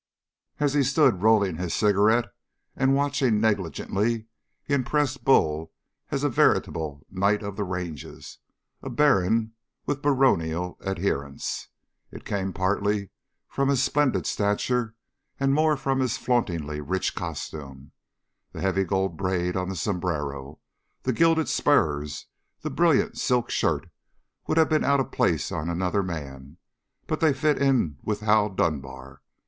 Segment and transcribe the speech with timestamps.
[0.59, 2.33] As he stood rolling his cigarette
[2.75, 4.25] and watching negligently,
[4.63, 5.71] he impressed Bull
[6.09, 8.39] as a veritable knight of the ranges,
[8.81, 9.53] a baron
[9.85, 11.67] with baronial adherents.
[12.09, 13.11] It came partly
[13.47, 14.95] from his splendid stature,
[15.39, 17.91] and more from his flauntingly rich costume.
[18.53, 20.59] The heavy gold braid on the sombrero,
[21.03, 22.25] the gilded spurs,
[22.61, 23.87] the brilliant silk shirt
[24.47, 26.57] would have been out of place on another man,
[27.05, 29.21] but they fit in with Hal Dunbar.